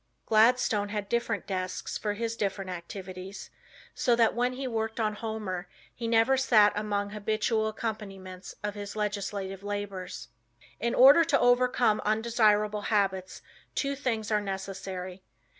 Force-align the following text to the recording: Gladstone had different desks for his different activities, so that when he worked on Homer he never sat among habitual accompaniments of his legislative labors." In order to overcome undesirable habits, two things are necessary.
Gladstone 0.25 0.89
had 0.89 1.07
different 1.09 1.45
desks 1.45 1.95
for 1.95 2.15
his 2.15 2.35
different 2.35 2.71
activities, 2.71 3.51
so 3.93 4.15
that 4.15 4.33
when 4.33 4.53
he 4.53 4.67
worked 4.67 4.99
on 4.99 5.13
Homer 5.13 5.69
he 5.93 6.07
never 6.07 6.37
sat 6.37 6.73
among 6.75 7.11
habitual 7.11 7.67
accompaniments 7.67 8.55
of 8.63 8.73
his 8.73 8.95
legislative 8.95 9.61
labors." 9.61 10.29
In 10.79 10.95
order 10.95 11.23
to 11.25 11.39
overcome 11.39 12.01
undesirable 12.03 12.81
habits, 12.81 13.43
two 13.75 13.95
things 13.95 14.31
are 14.31 14.41
necessary. 14.41 15.21